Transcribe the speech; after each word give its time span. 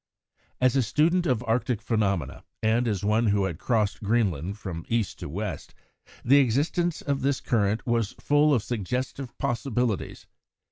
As 0.59 0.75
a 0.75 0.81
student 0.81 1.27
of 1.27 1.43
Arctic 1.45 1.79
phenomena, 1.79 2.43
and 2.63 2.87
as 2.87 3.03
one 3.03 3.27
who 3.27 3.43
had 3.43 3.59
crossed 3.59 4.01
Greenland 4.01 4.57
from 4.57 4.83
east 4.89 5.19
to 5.19 5.29
west, 5.29 5.75
the 6.25 6.39
existence 6.39 7.03
of 7.03 7.21
this 7.21 7.39
current 7.39 7.85
was 7.85 8.13
full 8.13 8.51
of 8.51 8.63
suggestive 8.63 9.37
possibilities. 9.37 10.25